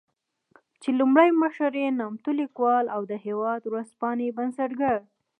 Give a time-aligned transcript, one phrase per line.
[0.81, 4.97] چې لومړی مشر يې نامتو ليکوال او د "هېواد" ورځپاڼې بنسټګر